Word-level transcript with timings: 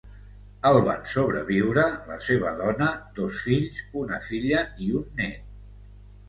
El 0.67 0.77
van 0.85 1.01
sobreviure 1.15 1.83
la 2.07 2.17
seva 2.29 2.53
dona, 2.61 2.87
dos 3.19 3.37
fills, 3.43 3.83
una 4.05 4.19
filla 4.31 4.65
i 4.87 4.91
un 5.03 5.07
nét. 5.23 5.47